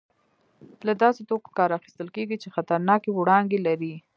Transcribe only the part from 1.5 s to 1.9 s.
کار